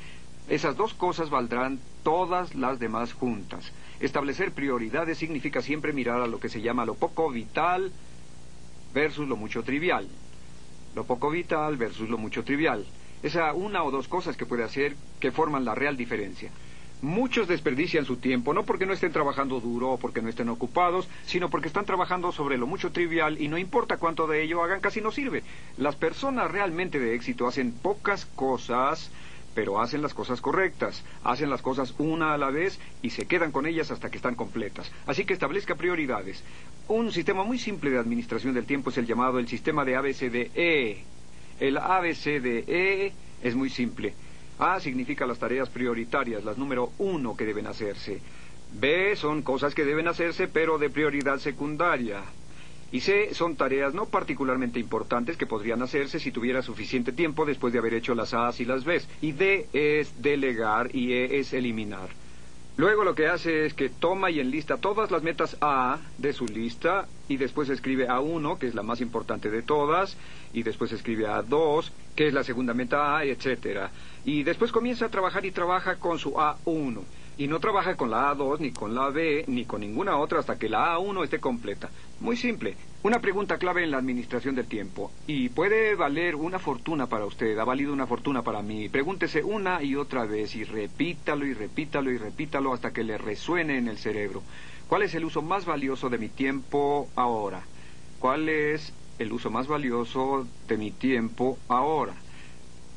esas 0.50 0.76
dos 0.76 0.94
cosas 0.94 1.30
valdrán 1.30 1.80
todas 2.04 2.54
las 2.54 2.80
demás 2.80 3.14
juntas. 3.14 3.72
Establecer 4.02 4.52
prioridades 4.52 5.18
significa 5.18 5.62
siempre 5.62 5.94
mirar 5.94 6.22
a 6.22 6.28
lo 6.28 6.42
que 6.42 6.50
se 6.50 6.62
llama 6.62 6.86
lo 6.86 6.96
poco 6.96 7.32
vital 7.32 7.94
versus 8.94 9.26
lo 9.26 9.38
mucho 9.38 9.64
trivial 9.64 10.10
lo 10.96 11.04
poco 11.04 11.30
vital 11.30 11.78
versus 11.78 12.10
lo 12.10 12.18
mucho 12.18 12.44
trivial. 12.44 12.86
Esa 13.22 13.54
una 13.54 13.84
o 13.84 13.92
dos 13.92 14.08
cosas 14.08 14.38
que 14.38 14.46
puede 14.46 14.64
hacer 14.64 14.96
que 15.20 15.32
forman 15.32 15.66
la 15.66 15.76
real 15.76 15.98
diferencia. 15.98 16.52
Muchos 17.02 17.48
desperdician 17.48 18.06
su 18.06 18.16
tiempo 18.16 18.54
no 18.54 18.64
porque 18.64 18.86
no 18.86 18.94
estén 18.94 19.12
trabajando 19.12 19.60
duro 19.60 19.92
o 19.92 19.98
porque 19.98 20.22
no 20.22 20.30
estén 20.30 20.50
ocupados, 20.50 21.08
sino 21.26 21.50
porque 21.50 21.68
están 21.68 21.86
trabajando 21.86 22.32
sobre 22.32 22.58
lo 22.58 22.66
mucho 22.66 22.92
trivial 22.92 23.40
y 23.40 23.50
no 23.50 23.58
importa 23.58 23.98
cuánto 23.98 24.26
de 24.26 24.42
ello 24.42 24.64
hagan, 24.64 24.80
casi 24.80 25.02
no 25.02 25.12
sirve. 25.12 25.44
Las 25.78 25.98
personas 25.98 26.50
realmente 26.50 26.98
de 26.98 27.14
éxito 27.14 27.48
hacen 27.48 27.74
pocas 27.74 28.26
cosas 28.26 29.12
pero 29.56 29.82
hacen 29.82 30.02
las 30.02 30.14
cosas 30.14 30.42
correctas, 30.42 31.02
hacen 31.24 31.50
las 31.50 31.62
cosas 31.62 31.96
una 31.98 32.34
a 32.34 32.38
la 32.38 32.52
vez 32.52 32.78
y 33.02 33.10
se 33.10 33.26
quedan 33.26 33.52
con 33.54 33.66
ellas 33.66 33.90
hasta 33.90 34.12
que 34.12 34.18
están 34.18 34.36
completas. 34.36 34.92
Así 35.08 35.24
que 35.26 35.34
establezca 35.34 35.76
prioridades. 35.76 36.44
Un 36.90 37.12
sistema 37.12 37.44
muy 37.44 37.58
simple 37.58 37.90
de 37.90 37.98
administración 37.98 38.54
del 38.54 38.66
tiempo 38.66 38.90
es 38.90 38.98
el 38.98 39.08
llamado 39.08 39.40
el 39.40 39.48
sistema 39.48 39.86
de 39.86 39.96
ABCDE. 39.96 41.04
El 41.60 41.78
ABCDE 41.78 43.14
es 43.42 43.56
muy 43.56 43.70
simple. 43.70 44.14
A 44.60 44.80
significa 44.80 45.26
las 45.26 45.40
tareas 45.40 45.70
prioritarias, 45.70 46.44
las 46.44 46.58
número 46.58 46.92
uno 46.98 47.36
que 47.36 47.46
deben 47.46 47.68
hacerse. 47.68 48.20
B 48.74 49.16
son 49.16 49.42
cosas 49.42 49.74
que 49.74 49.86
deben 49.86 50.10
hacerse 50.10 50.50
pero 50.50 50.78
de 50.78 50.90
prioridad 50.90 51.40
secundaria. 51.40 52.24
Y 52.96 53.02
C 53.02 53.34
son 53.34 53.58
tareas 53.58 53.94
no 53.94 54.06
particularmente 54.06 54.80
importantes 54.80 55.36
que 55.36 55.46
podrían 55.46 55.82
hacerse 55.82 56.18
si 56.18 56.32
tuviera 56.32 56.62
suficiente 56.62 57.12
tiempo 57.12 57.46
después 57.46 57.74
de 57.74 57.80
haber 57.80 57.94
hecho 57.94 58.16
las 58.16 58.34
A 58.34 58.54
y 58.58 58.64
las 58.64 58.86
B. 58.86 59.02
Y 59.22 59.34
D 59.34 59.68
es 59.74 60.22
delegar 60.22 60.96
y 60.96 61.12
E 61.12 61.40
es 61.40 61.52
eliminar. 61.52 62.08
Luego 62.78 63.04
lo 63.04 63.14
que 63.14 63.28
hace 63.28 63.66
es 63.66 63.74
que 63.74 63.90
toma 63.90 64.32
y 64.32 64.40
enlista 64.40 64.78
todas 64.78 65.12
las 65.12 65.24
metas 65.24 65.58
A 65.60 66.00
de 66.18 66.32
su 66.32 66.46
lista 66.46 67.06
y 67.28 67.36
después 67.36 67.68
escribe 67.68 68.08
A1, 68.08 68.58
que 68.60 68.68
es 68.68 68.76
la 68.76 68.84
más 68.84 69.02
importante 69.02 69.50
de 69.50 69.62
todas, 69.62 70.16
y 70.54 70.64
después 70.64 70.94
escribe 70.94 71.28
A2, 71.28 71.92
que 72.16 72.28
es 72.28 72.34
la 72.34 72.46
segunda 72.46 72.74
meta 72.74 73.18
A, 73.18 73.26
etcétera. 73.26 73.92
Y 74.24 74.44
después 74.44 74.72
comienza 74.72 75.08
a 75.08 75.10
trabajar 75.10 75.46
y 75.46 75.52
trabaja 75.52 75.98
con 75.98 76.18
su 76.18 76.32
A1 76.36 77.02
y 77.38 77.48
no 77.48 77.60
trabaja 77.60 77.96
con 77.96 78.12
la 78.12 78.34
A2, 78.34 78.60
ni 78.60 78.72
con 78.72 78.96
la 78.96 79.10
B, 79.10 79.46
ni 79.48 79.66
con 79.66 79.82
ninguna 79.82 80.18
otra 80.18 80.40
hasta 80.40 80.58
que 80.58 80.70
la 80.70 80.98
A1 80.98 81.24
esté 81.24 81.40
completa. 81.40 81.90
Muy 82.20 82.38
simple. 82.38 82.76
Una 83.04 83.20
pregunta 83.20 83.58
clave 83.58 83.84
en 83.84 83.92
la 83.92 83.98
administración 83.98 84.56
del 84.56 84.68
tiempo. 84.68 85.12
Y 85.28 85.50
puede 85.50 85.96
valer 85.96 86.36
una 86.36 86.60
fortuna 86.60 87.08
para 87.08 87.26
usted, 87.26 87.58
ha 87.58 87.64
valido 87.64 87.94
una 87.94 88.08
fortuna 88.08 88.42
para 88.42 88.62
mí. 88.62 88.90
Pregúntese 88.90 89.44
una 89.44 89.84
y 89.84 89.96
otra 89.96 90.26
vez 90.26 90.56
y 90.56 90.64
repítalo 90.64 91.46
y 91.46 91.54
repítalo 91.54 92.12
y 92.12 92.18
repítalo 92.18 92.74
hasta 92.74 92.92
que 92.92 93.04
le 93.04 93.18
resuene 93.18 93.78
en 93.78 93.88
el 93.88 93.98
cerebro. 93.98 94.42
¿Cuál 94.88 95.04
es 95.04 95.14
el 95.16 95.26
uso 95.26 95.42
más 95.42 95.66
valioso 95.66 96.10
de 96.10 96.18
mi 96.18 96.30
tiempo 96.30 97.10
ahora? 97.16 97.64
¿cuál 98.26 98.50
es 98.50 98.92
el 99.20 99.32
uso 99.32 99.52
más 99.52 99.68
valioso 99.68 100.48
de 100.68 100.78
mi 100.78 100.90
tiempo 100.90 101.60
ahora? 101.68 102.16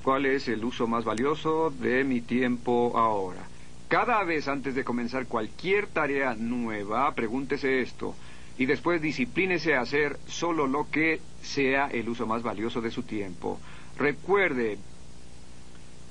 ¿Cuál 0.02 0.24
es 0.24 0.48
el 0.48 0.64
uso 0.64 0.86
más 0.86 1.04
valioso 1.04 1.70
de 1.70 2.02
mi 2.02 2.22
tiempo 2.22 2.96
ahora? 2.96 3.46
Cada 3.88 4.22
vez 4.22 4.48
antes 4.48 4.74
de 4.74 4.84
comenzar 4.84 5.26
cualquier 5.26 5.86
tarea 5.86 6.34
nueva, 6.34 7.10
pregúntese 7.14 7.80
esto 7.80 8.14
y 8.58 8.66
después 8.66 9.00
disciplínese 9.00 9.74
a 9.74 9.80
hacer 9.80 10.18
solo 10.26 10.66
lo 10.66 10.90
que 10.90 11.20
sea 11.40 11.86
el 11.86 12.06
uso 12.06 12.26
más 12.26 12.42
valioso 12.42 12.82
de 12.82 12.90
su 12.90 13.04
tiempo. 13.04 13.58
Recuerde, 13.96 14.76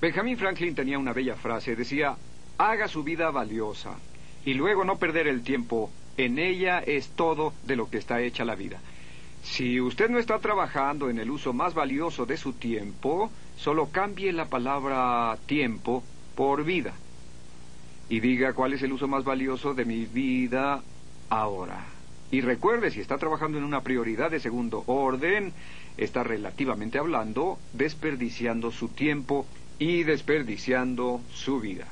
Benjamin 0.02 0.38
Franklin 0.38 0.74
tenía 0.74 0.98
una 0.98 1.14
bella 1.14 1.36
frase, 1.36 1.76
decía, 1.76 2.16
haga 2.58 2.88
su 2.88 3.04
vida 3.04 3.30
valiosa 3.30 3.96
y 4.44 4.56
luego 4.56 4.84
no 4.84 4.98
perder 4.98 5.28
el 5.28 5.44
tiempo. 5.44 5.92
En 6.18 6.40
ella 6.40 6.80
es 6.80 7.10
todo 7.10 7.54
de 7.64 7.76
lo 7.76 7.92
que 7.92 8.00
está 8.00 8.22
hecha 8.22 8.44
la 8.44 8.56
vida. 8.56 8.80
Si 9.44 9.80
usted 9.80 10.10
no 10.10 10.18
está 10.18 10.40
trabajando 10.40 11.12
en 11.12 11.20
el 11.20 11.30
uso 11.30 11.54
más 11.54 11.76
valioso 11.76 12.26
de 12.26 12.38
su 12.38 12.54
tiempo, 12.54 13.30
solo 13.56 13.92
cambie 13.92 14.34
la 14.34 14.46
palabra 14.46 15.38
tiempo 15.46 16.04
por 16.36 16.64
vida. 16.64 16.96
Y 18.10 18.20
diga 18.20 18.54
cuál 18.54 18.74
es 18.74 18.82
el 18.82 18.94
uso 18.94 19.08
más 19.08 19.24
valioso 19.24 19.74
de 19.74 19.86
mi 19.86 20.06
vida 20.06 20.82
ahora. 21.30 21.86
Y 22.32 22.42
recuerde, 22.42 22.92
si 22.92 23.00
está 23.00 23.18
trabajando 23.18 23.58
en 23.58 23.64
una 23.64 23.82
prioridad 23.82 24.32
de 24.32 24.40
segundo 24.40 24.84
orden, 24.88 25.54
está 25.98 26.24
relativamente 26.24 27.00
hablando 27.00 27.58
desperdiciando 27.74 28.72
su 28.72 28.90
tiempo 28.90 29.46
y 29.80 30.04
desperdiciando 30.04 31.22
su 31.32 31.60
vida. 31.60 31.88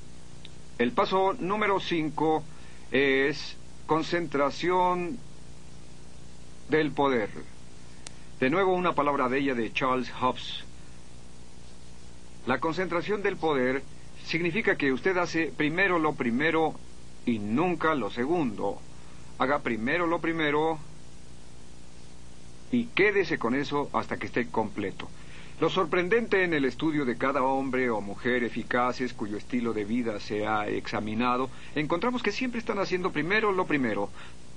El 0.77 0.91
paso 0.91 1.33
número 1.39 1.79
5 1.79 2.43
es 2.91 3.57
concentración 3.85 5.17
del 6.69 6.91
poder. 6.91 7.29
De 8.39 8.49
nuevo 8.49 8.73
una 8.73 8.93
palabra 8.93 9.27
bella 9.27 9.53
de 9.53 9.71
Charles 9.71 10.11
Hobbes. 10.11 10.63
La 12.45 12.59
concentración 12.59 13.23
del 13.23 13.37
poder 13.37 13.83
significa 14.25 14.75
que 14.75 14.91
usted 14.91 15.17
hace 15.17 15.51
primero 15.55 15.99
lo 15.99 16.13
primero 16.13 16.73
y 17.25 17.39
nunca 17.39 17.95
lo 17.95 18.09
segundo. 18.09 18.79
Haga 19.37 19.59
primero 19.59 20.07
lo 20.07 20.19
primero 20.19 20.79
y 22.71 22.85
quédese 22.87 23.37
con 23.37 23.55
eso 23.55 23.89
hasta 23.93 24.17
que 24.17 24.25
esté 24.27 24.47
completo. 24.47 25.07
Lo 25.59 25.69
sorprendente 25.69 26.43
en 26.43 26.53
el 26.53 26.65
estudio 26.65 27.05
de 27.05 27.17
cada 27.17 27.43
hombre 27.43 27.89
o 27.89 28.01
mujer 28.01 28.43
eficaces 28.43 29.13
cuyo 29.13 29.37
estilo 29.37 29.71
de 29.71 29.85
vida 29.85 30.19
se 30.19 30.45
ha 30.45 30.67
examinado, 30.67 31.49
encontramos 31.75 32.21
que 32.21 32.33
siempre 32.33 32.59
están 32.59 32.79
haciendo 32.79 33.11
primero 33.11 33.53
lo 33.53 33.65
primero. 33.65 34.09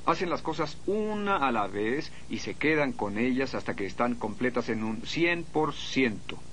Hacen 0.06 0.30
las 0.30 0.42
cosas 0.42 0.78
una 0.86 1.36
a 1.36 1.52
la 1.52 1.66
vez 1.66 2.10
y 2.30 2.38
se 2.38 2.54
quedan 2.54 2.92
con 2.92 3.18
ellas 3.18 3.54
hasta 3.54 3.76
que 3.76 3.86
están 3.86 4.14
completas 4.14 4.70
en 4.70 4.82
un 4.82 5.02
100%. 5.02 6.47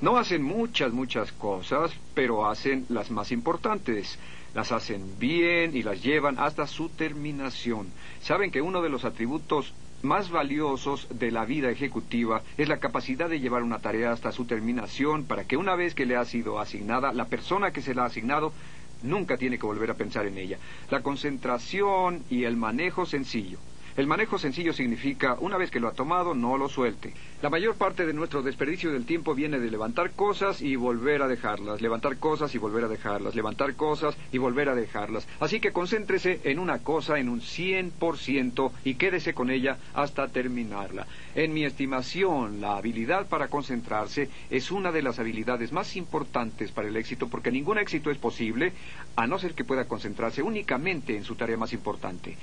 No 0.00 0.16
hacen 0.16 0.42
muchas, 0.42 0.92
muchas 0.92 1.30
cosas, 1.32 1.92
pero 2.14 2.48
hacen 2.48 2.86
las 2.88 3.10
más 3.10 3.32
importantes. 3.32 4.18
Las 4.54 4.72
hacen 4.72 5.18
bien 5.18 5.76
y 5.76 5.82
las 5.82 6.02
llevan 6.02 6.38
hasta 6.38 6.66
su 6.66 6.88
terminación. 6.88 7.88
Saben 8.22 8.50
que 8.50 8.62
uno 8.62 8.80
de 8.80 8.88
los 8.88 9.04
atributos 9.04 9.74
más 10.02 10.30
valiosos 10.30 11.06
de 11.10 11.30
la 11.30 11.44
vida 11.44 11.70
ejecutiva 11.70 12.42
es 12.56 12.68
la 12.68 12.78
capacidad 12.78 13.28
de 13.28 13.40
llevar 13.40 13.62
una 13.62 13.80
tarea 13.80 14.12
hasta 14.12 14.32
su 14.32 14.46
terminación 14.46 15.24
para 15.24 15.44
que 15.44 15.58
una 15.58 15.76
vez 15.76 15.94
que 15.94 16.06
le 16.06 16.16
ha 16.16 16.24
sido 16.24 16.58
asignada, 16.58 17.12
la 17.12 17.26
persona 17.26 17.70
que 17.70 17.82
se 17.82 17.94
la 17.94 18.04
ha 18.04 18.06
asignado 18.06 18.54
nunca 19.02 19.36
tiene 19.36 19.58
que 19.58 19.66
volver 19.66 19.90
a 19.90 19.94
pensar 19.94 20.26
en 20.26 20.38
ella. 20.38 20.58
La 20.90 21.02
concentración 21.02 22.24
y 22.30 22.44
el 22.44 22.56
manejo 22.56 23.04
sencillo. 23.04 23.58
El 23.96 24.06
manejo 24.06 24.38
sencillo 24.38 24.72
significa, 24.72 25.36
una 25.40 25.56
vez 25.56 25.70
que 25.70 25.80
lo 25.80 25.88
ha 25.88 25.92
tomado, 25.92 26.34
no 26.34 26.56
lo 26.56 26.68
suelte. 26.68 27.12
La 27.42 27.50
mayor 27.50 27.74
parte 27.74 28.06
de 28.06 28.12
nuestro 28.12 28.42
desperdicio 28.42 28.92
del 28.92 29.04
tiempo 29.04 29.34
viene 29.34 29.58
de 29.58 29.70
levantar 29.70 30.12
cosas 30.12 30.62
y 30.62 30.76
volver 30.76 31.22
a 31.22 31.28
dejarlas, 31.28 31.80
levantar 31.80 32.18
cosas 32.18 32.54
y 32.54 32.58
volver 32.58 32.84
a 32.84 32.88
dejarlas, 32.88 33.34
levantar 33.34 33.74
cosas 33.74 34.16
y 34.30 34.38
volver 34.38 34.68
a 34.68 34.74
dejarlas. 34.74 35.26
Así 35.40 35.58
que 35.58 35.72
concéntrese 35.72 36.40
en 36.44 36.58
una 36.58 36.78
cosa 36.80 37.18
en 37.18 37.28
un 37.28 37.40
100% 37.40 38.70
y 38.84 38.94
quédese 38.94 39.34
con 39.34 39.50
ella 39.50 39.78
hasta 39.94 40.28
terminarla. 40.28 41.06
En 41.34 41.52
mi 41.52 41.64
estimación, 41.64 42.60
la 42.60 42.76
habilidad 42.76 43.26
para 43.26 43.48
concentrarse 43.48 44.28
es 44.50 44.70
una 44.70 44.92
de 44.92 45.02
las 45.02 45.18
habilidades 45.18 45.72
más 45.72 45.96
importantes 45.96 46.70
para 46.70 46.88
el 46.88 46.96
éxito 46.96 47.28
porque 47.28 47.50
ningún 47.50 47.78
éxito 47.78 48.10
es 48.10 48.18
posible 48.18 48.72
a 49.16 49.26
no 49.26 49.38
ser 49.38 49.54
que 49.54 49.64
pueda 49.64 49.86
concentrarse 49.86 50.42
únicamente 50.42 51.16
en 51.16 51.24
su 51.24 51.34
tarea 51.34 51.56
más 51.56 51.72
importante. 51.72 52.36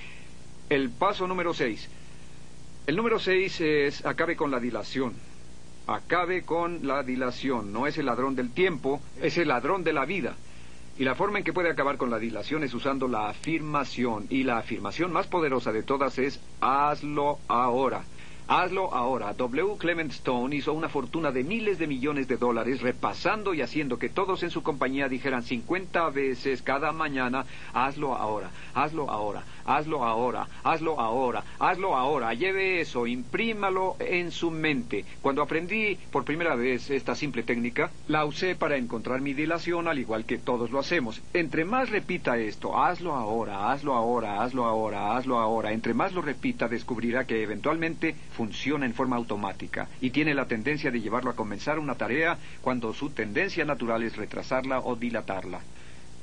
El 0.70 0.90
paso 0.90 1.28
número 1.28 1.54
6. 1.54 1.90
El 2.88 2.98
número 2.98 3.20
6 3.20 3.62
es 3.62 4.06
acabe 4.06 4.36
con 4.36 4.52
la 4.52 4.60
dilación. 4.60 5.14
Acabe 5.88 6.44
con 6.44 6.86
la 6.86 7.04
dilación. 7.04 7.72
No 7.72 7.88
es 7.88 7.98
el 7.98 8.08
ladrón 8.08 8.36
del 8.36 8.52
tiempo, 8.52 9.00
es 9.22 9.38
el 9.38 9.48
ladrón 9.48 9.86
de 9.86 9.94
la 9.94 10.04
vida. 10.04 10.36
Y 11.00 11.06
la 11.06 11.16
forma 11.16 11.38
en 11.38 11.46
que 11.46 11.54
puede 11.54 11.70
acabar 11.70 11.96
con 11.96 12.10
la 12.10 12.20
dilación 12.20 12.66
es 12.66 12.74
usando 12.74 13.08
la 13.08 13.30
afirmación. 13.30 14.26
Y 14.30 14.44
la 14.44 14.58
afirmación 14.58 15.14
más 15.14 15.28
poderosa 15.28 15.72
de 15.72 15.84
todas 15.84 16.18
es 16.18 16.42
hazlo 16.60 17.40
ahora. 17.48 18.04
Hazlo 18.50 18.94
ahora. 18.94 19.34
W. 19.34 19.78
Clement 19.78 20.12
Stone 20.12 20.56
hizo 20.56 20.72
una 20.72 20.88
fortuna 20.88 21.32
de 21.32 21.44
miles 21.44 21.80
de 21.80 21.88
millones 21.88 22.30
de 22.30 22.38
dólares 22.38 22.82
repasando 22.82 23.54
y 23.54 23.62
haciendo 23.62 24.00
que 24.00 24.08
todos 24.08 24.42
en 24.44 24.52
su 24.52 24.64
compañía 24.64 25.10
dijeran 25.10 25.44
50 25.44 26.10
veces 26.12 26.62
cada 26.62 26.94
mañana, 26.94 27.46
hazlo 27.74 28.16
ahora, 28.16 28.50
hazlo 28.74 29.12
ahora, 29.12 29.44
hazlo 29.68 30.04
ahora, 30.04 30.48
hazlo 30.64 31.00
ahora, 31.00 31.44
hazlo 31.60 31.96
ahora. 31.96 32.34
Lleve 32.34 32.82
eso, 32.82 33.06
imprímalo 33.06 33.98
en 34.00 34.32
su 34.32 34.50
mente. 34.50 35.06
Cuando 35.22 35.44
aprendí 35.44 35.98
por 36.12 36.24
primera 36.24 36.56
vez 36.56 36.90
esta 36.90 37.14
simple 37.14 37.44
técnica, 37.44 37.92
la 38.08 38.26
usé 38.26 38.56
para 38.56 38.78
encontrar 38.78 39.22
mi 39.22 39.34
dilación 39.34 39.88
al 39.88 40.00
igual 40.00 40.26
que 40.26 40.38
todos 40.40 40.72
lo 40.72 40.80
hacemos. 40.80 41.22
Entre 41.34 41.66
más 41.66 41.90
repita 41.90 42.38
esto, 42.38 42.78
hazlo 42.82 43.14
ahora, 43.14 43.72
hazlo 43.72 43.94
ahora, 43.94 44.42
hazlo 44.42 44.66
ahora, 44.66 45.16
hazlo 45.16 45.38
ahora, 45.40 45.74
entre 45.74 45.94
más 45.94 46.14
lo 46.14 46.22
repita 46.22 46.68
descubrirá 46.68 47.26
que 47.26 47.44
eventualmente 47.44 48.16
funciona 48.32 48.86
en 48.86 48.94
forma 48.94 49.18
automática 49.18 49.90
y 50.02 50.10
tiene 50.12 50.34
la 50.34 50.48
tendencia 50.48 50.92
de 50.92 51.02
llevarlo 51.02 51.30
a 51.30 51.36
comenzar 51.36 51.80
una 51.80 51.96
tarea 51.96 52.38
cuando 52.62 52.94
su 52.94 53.10
tendencia 53.10 53.66
natural 53.66 54.04
es 54.04 54.16
retrasarla 54.16 54.80
o 54.80 54.96
dilatarla. 54.96 55.60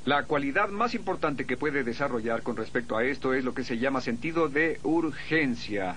La 0.05 0.25
cualidad 0.25 0.69
más 0.69 0.93
importante 0.93 1.45
que 1.45 1.57
puede 1.57 1.83
desarrollar 1.83 2.43
con 2.43 2.55
respecto 2.55 2.95
a 2.95 3.03
esto 3.03 3.33
es 3.33 3.43
lo 3.43 3.55
que 3.55 3.63
se 3.63 3.79
llama 3.79 4.01
sentido 4.01 4.49
de 4.49 4.79
urgencia. 4.83 5.95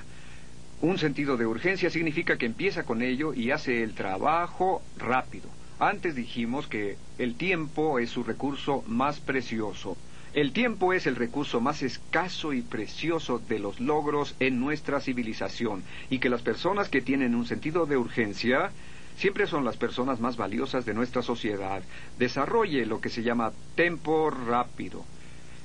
Un 0.81 0.97
sentido 0.97 1.37
de 1.37 1.45
urgencia 1.45 1.91
significa 1.91 2.38
que 2.38 2.47
empieza 2.47 2.85
con 2.85 3.03
ello 3.03 3.35
y 3.35 3.50
hace 3.50 3.83
el 3.83 3.93
trabajo 3.93 4.81
rápido. 4.97 5.50
Antes 5.79 6.15
dijimos 6.15 6.69
que 6.69 6.97
el 7.19 7.35
tiempo 7.35 7.99
es 7.99 8.09
su 8.09 8.25
recurso 8.25 8.83
más 8.87 9.21
precioso. 9.21 9.99
El 10.33 10.53
tiempo 10.53 10.95
es 10.95 11.07
el 11.07 11.17
recurso 11.17 11.61
más 11.61 11.83
escaso 11.83 12.55
y 12.55 12.62
precioso 12.62 13.38
de 13.38 13.59
los 13.59 13.79
logros 13.79 14.35
en 14.41 14.59
nuestra 14.59 15.00
civilización 15.00 15.83
y 16.09 16.19
que 16.19 16.31
las 16.31 16.41
personas 16.41 16.88
que 16.88 17.03
tienen 17.03 17.35
un 17.35 17.45
sentido 17.45 17.85
de 17.85 17.99
urgencia 17.99 18.71
siempre 19.19 19.47
son 19.47 19.65
las 19.65 19.77
personas 19.77 20.21
más 20.21 20.37
valiosas 20.37 20.87
de 20.87 20.95
nuestra 20.95 21.23
sociedad. 21.23 21.83
Desarrolle 22.19 22.87
lo 22.87 23.01
que 23.01 23.11
se 23.11 23.23
llama 23.23 23.53
tempo 23.75 24.31
rápido. 24.31 25.05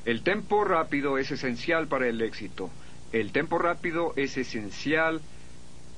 El 0.06 0.22
tempo 0.24 0.64
rápido 0.66 1.18
es 1.18 1.32
esencial 1.32 1.88
para 1.88 2.08
el 2.08 2.22
éxito. 2.22 2.70
El 3.12 3.32
tempo 3.32 3.60
rápido 3.60 4.14
es 4.16 4.38
esencial 4.38 5.22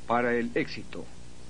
para 0.06 0.36
el 0.36 0.52
éxito. 0.56 1.06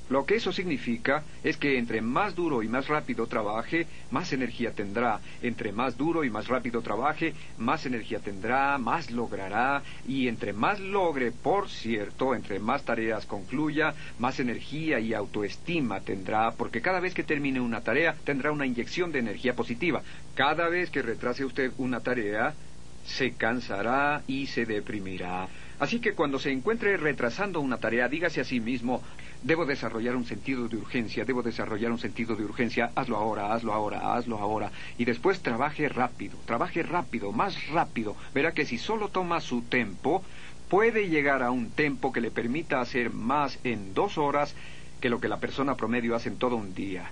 Lo 0.10 0.26
que 0.26 0.36
eso 0.36 0.52
significa 0.52 1.24
es 1.44 1.58
que 1.58 1.78
entre 1.80 2.02
más 2.02 2.36
duro 2.36 2.62
y 2.62 2.68
más 2.68 2.88
rápido 2.88 3.26
trabaje, 3.26 3.88
más 4.12 4.34
energía 4.34 4.72
tendrá. 4.72 5.20
Entre 5.42 5.72
más 5.72 5.98
duro 5.98 6.24
y 6.24 6.30
más 6.30 6.48
rápido 6.48 6.82
trabaje, 6.82 7.34
más 7.58 7.86
energía 7.86 8.20
tendrá, 8.20 8.78
más 8.78 9.10
logrará. 9.10 9.82
Y 10.08 10.28
entre 10.28 10.54
más 10.54 10.80
logre, 10.80 11.32
por 11.32 11.70
cierto, 11.70 12.36
entre 12.36 12.60
más 12.60 12.84
tareas 12.84 13.26
concluya, 13.26 13.96
más 14.20 14.40
energía 14.40 15.00
y 15.00 15.14
autoestima 15.14 16.02
tendrá, 16.02 16.52
porque 16.52 16.82
cada 16.82 17.00
vez 17.00 17.14
que 17.14 17.24
termine 17.24 17.60
una 17.60 17.82
tarea 17.82 18.16
tendrá 18.24 18.52
una 18.52 18.66
inyección 18.66 19.12
de 19.12 19.20
energía 19.20 19.56
positiva. 19.56 20.04
Cada 20.36 20.70
vez 20.70 20.90
que 20.90 21.02
retrase 21.02 21.46
usted 21.46 21.72
una 21.78 22.00
tarea, 22.02 22.54
se 23.06 23.34
cansará 23.34 24.24
y 24.28 24.48
se 24.48 24.66
deprimirá. 24.66 25.48
Así 25.80 26.00
que 26.00 26.14
cuando 26.14 26.40
se 26.40 26.52
encuentre 26.52 26.98
retrasando 26.98 27.60
una 27.60 27.78
tarea, 27.78 28.08
dígase 28.08 28.42
a 28.42 28.46
sí 28.46 28.60
mismo, 28.60 29.02
Debo 29.46 29.68
desarrollar 29.68 30.16
un 30.16 30.26
sentido 30.26 30.68
de 30.68 30.78
urgencia, 30.78 31.24
debo 31.24 31.44
desarrollar 31.44 31.92
un 31.92 32.00
sentido 32.00 32.36
de 32.36 32.44
urgencia, 32.44 32.92
hazlo 32.96 33.16
ahora, 33.16 33.54
hazlo 33.54 33.74
ahora, 33.74 34.16
hazlo 34.16 34.40
ahora. 34.40 34.72
Y 34.98 35.06
después 35.06 35.42
trabaje 35.42 35.88
rápido, 35.88 36.40
trabaje 36.48 36.82
rápido, 36.82 37.32
más 37.32 37.68
rápido. 37.68 38.16
Verá 38.34 38.54
que 38.54 38.66
si 38.66 38.80
solo 38.80 39.10
toma 39.10 39.42
su 39.42 39.62
tiempo, 39.62 40.24
puede 40.68 41.10
llegar 41.10 41.44
a 41.44 41.52
un 41.52 41.70
tiempo 41.70 42.12
que 42.12 42.22
le 42.22 42.32
permita 42.32 42.82
hacer 42.82 43.12
más 43.12 43.60
en 43.64 43.94
dos 43.94 44.18
horas 44.18 44.56
que 45.00 45.12
lo 45.12 45.20
que 45.20 45.28
la 45.28 45.38
persona 45.38 45.76
promedio 45.76 46.16
hace 46.16 46.30
en 46.30 46.40
todo 46.40 46.56
un 46.56 46.74
día. 46.74 47.12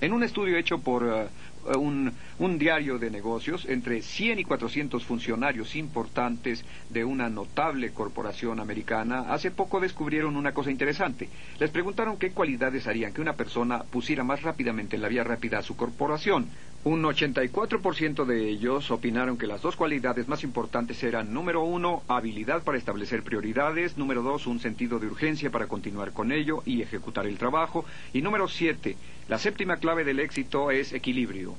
En 0.00 0.12
un 0.12 0.24
estudio 0.24 0.56
hecho 0.56 0.78
por 0.78 1.06
eh, 1.06 1.28
un, 1.76 2.12
un, 2.38 2.58
diario 2.58 2.98
de 2.98 3.10
negocios 3.10 3.66
entre 3.66 4.02
100 4.02 4.40
y 4.40 4.44
400 4.44 5.04
funcionarios 5.04 5.76
importantes 5.76 6.64
de 6.88 7.04
una 7.04 7.28
notable 7.28 7.90
corporación 7.92 8.60
americana 8.60 9.32
hace 9.32 9.50
poco 9.50 9.80
descubrieron 9.80 10.36
una 10.36 10.52
cosa 10.52 10.70
interesante. 10.70 11.28
Les 11.58 11.70
preguntaron 11.70 12.16
qué 12.16 12.32
cualidades 12.32 12.86
harían 12.86 13.12
que 13.12 13.20
una 13.20 13.34
persona 13.34 13.82
pusiera 13.84 14.24
más 14.24 14.42
rápidamente 14.42 14.96
en 14.96 15.02
la 15.02 15.08
vía 15.08 15.24
rápida 15.24 15.58
a 15.58 15.62
su 15.62 15.76
corporación. 15.76 16.48
Un 16.82 17.02
84% 17.02 18.24
de 18.24 18.48
ellos 18.48 18.90
opinaron 18.90 19.36
que 19.36 19.46
las 19.46 19.60
dos 19.60 19.76
cualidades 19.76 20.28
más 20.28 20.42
importantes 20.44 21.02
eran, 21.02 21.34
número 21.34 21.62
uno, 21.62 22.02
habilidad 22.08 22.62
para 22.62 22.78
establecer 22.78 23.22
prioridades, 23.22 23.98
número 23.98 24.22
dos, 24.22 24.46
un 24.46 24.60
sentido 24.60 24.98
de 24.98 25.06
urgencia 25.06 25.50
para 25.50 25.66
continuar 25.66 26.12
con 26.12 26.32
ello 26.32 26.62
y 26.64 26.80
ejecutar 26.80 27.26
el 27.26 27.36
trabajo, 27.36 27.84
y 28.14 28.22
número 28.22 28.48
siete, 28.48 28.96
la 29.28 29.38
séptima 29.38 29.76
clave 29.76 30.04
del 30.04 30.20
éxito 30.20 30.70
es 30.70 30.94
equilibrio. 30.94 31.49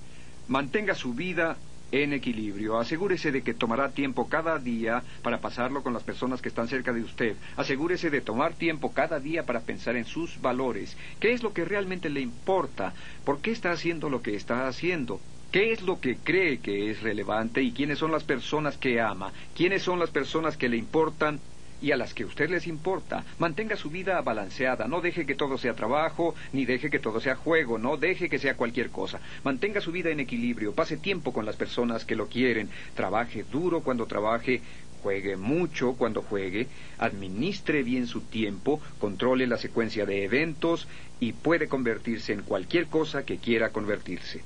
Mantenga 0.52 0.96
su 0.96 1.14
vida 1.14 1.56
en 1.94 2.12
equilibrio. 2.12 2.78
Asegúrese 2.78 3.32
de 3.32 3.42
que 3.42 3.54
tomará 3.54 3.94
tiempo 3.94 4.28
cada 4.28 4.60
día 4.60 5.02
para 5.24 5.40
pasarlo 5.40 5.82
con 5.82 5.94
las 5.94 6.04
personas 6.04 6.42
que 6.42 6.50
están 6.50 6.68
cerca 6.68 6.92
de 6.92 7.02
usted. 7.02 7.38
Asegúrese 7.56 8.10
de 8.10 8.20
tomar 8.20 8.56
tiempo 8.56 8.92
cada 8.92 9.22
día 9.22 9.46
para 9.46 9.62
pensar 9.62 9.96
en 9.96 10.04
sus 10.04 10.42
valores. 10.42 10.98
¿Qué 11.22 11.32
es 11.32 11.42
lo 11.42 11.54
que 11.54 11.64
realmente 11.64 12.10
le 12.10 12.20
importa? 12.20 12.94
¿Por 13.24 13.40
qué 13.40 13.52
está 13.52 13.72
haciendo 13.72 14.10
lo 14.10 14.22
que 14.22 14.36
está 14.36 14.68
haciendo? 14.68 15.22
¿Qué 15.54 15.72
es 15.72 15.84
lo 15.84 16.02
que 16.02 16.18
cree 16.18 16.60
que 16.60 16.92
es 16.92 17.02
relevante 17.02 17.62
y 17.62 17.72
quiénes 17.72 18.00
son 18.00 18.12
las 18.12 18.26
personas 18.26 18.78
que 18.78 19.00
ama? 19.00 19.32
¿Quiénes 19.56 19.84
son 19.84 20.00
las 20.00 20.10
personas 20.10 20.58
que 20.58 20.68
le 20.68 20.76
importan 20.76 21.40
y 21.82 21.92
a 21.92 21.98
las 21.98 22.14
que 22.14 22.26
usted 22.26 22.50
les 22.50 22.68
importa. 22.68 23.24
Mantenga 23.40 23.76
su 23.76 23.90
vida 23.90 24.22
balanceada, 24.22 24.88
no 24.88 25.02
deje 25.02 25.26
que 25.26 25.36
todo 25.36 25.58
sea 25.58 25.74
trabajo, 25.74 26.36
ni 26.54 26.66
deje 26.66 26.90
que 26.90 27.00
todo 27.00 27.20
sea 27.20 27.36
juego, 27.36 27.78
no 27.78 27.98
deje 27.98 28.30
que 28.30 28.40
sea 28.40 28.56
cualquier 28.56 28.90
cosa. 28.90 29.20
Mantenga 29.44 29.82
su 29.82 29.92
vida 29.92 30.10
en 30.12 30.20
equilibrio, 30.20 30.74
pase 30.74 30.98
tiempo 30.98 31.34
con 31.34 31.46
las 31.46 31.56
personas 31.56 32.06
que 32.06 32.16
lo 32.16 32.28
quieren, 32.28 32.70
trabaje 32.96 33.44
duro 33.52 33.82
cuando 33.82 34.06
trabaje, 34.06 34.62
juegue 35.02 35.36
mucho 35.36 35.94
cuando 35.94 36.22
juegue, 36.22 36.68
administre 37.00 37.82
bien 37.82 38.06
su 38.06 38.22
tiempo, 38.22 38.80
controle 39.00 39.48
la 39.48 39.58
secuencia 39.58 40.06
de 40.06 40.24
eventos 40.24 40.88
y 41.20 41.34
puede 41.34 41.68
convertirse 41.68 42.34
en 42.34 42.44
cualquier 42.44 42.88
cosa 42.88 43.26
que 43.26 43.38
quiera 43.38 43.70
convertirse. 43.70 44.44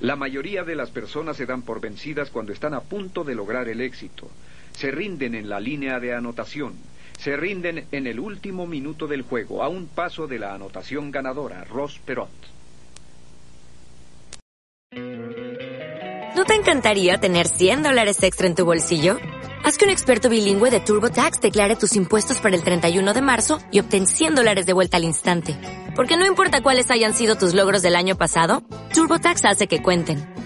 La 0.00 0.16
mayoría 0.16 0.62
de 0.62 0.74
las 0.74 0.90
personas 0.90 1.38
se 1.38 1.46
dan 1.46 1.62
por 1.62 1.80
vencidas 1.80 2.30
cuando 2.30 2.52
están 2.52 2.74
a 2.74 2.80
punto 2.80 3.24
de 3.24 3.34
lograr 3.34 3.68
el 3.68 3.80
éxito 3.80 4.30
se 4.76 4.90
rinden 4.90 5.34
en 5.34 5.48
la 5.48 5.58
línea 5.58 5.98
de 5.98 6.14
anotación, 6.14 6.74
se 7.18 7.36
rinden 7.36 7.86
en 7.90 8.06
el 8.06 8.20
último 8.20 8.66
minuto 8.66 9.06
del 9.06 9.22
juego, 9.22 9.62
a 9.62 9.68
un 9.68 9.86
paso 9.86 10.26
de 10.26 10.38
la 10.38 10.54
anotación 10.54 11.10
ganadora, 11.10 11.64
Ross 11.64 11.98
Perot. 12.04 12.28
¿No 16.36 16.44
te 16.44 16.54
encantaría 16.54 17.16
tener 17.16 17.48
100 17.48 17.82
dólares 17.82 18.22
extra 18.22 18.46
en 18.46 18.54
tu 18.54 18.66
bolsillo? 18.66 19.16
Haz 19.64 19.78
que 19.78 19.86
un 19.86 19.90
experto 19.90 20.28
bilingüe 20.28 20.70
de 20.70 20.80
TurboTax 20.80 21.40
declare 21.40 21.76
tus 21.76 21.96
impuestos 21.96 22.38
para 22.40 22.54
el 22.54 22.62
31 22.62 23.14
de 23.14 23.22
marzo 23.22 23.58
y 23.72 23.80
obtén 23.80 24.06
100 24.06 24.34
dólares 24.34 24.66
de 24.66 24.74
vuelta 24.74 24.98
al 24.98 25.04
instante. 25.04 25.56
Porque 25.96 26.18
no 26.18 26.26
importa 26.26 26.60
cuáles 26.60 26.90
hayan 26.90 27.14
sido 27.14 27.36
tus 27.36 27.54
logros 27.54 27.80
del 27.80 27.96
año 27.96 28.18
pasado, 28.18 28.62
TurboTax 28.92 29.46
hace 29.46 29.66
que 29.66 29.82
cuenten 29.82 30.35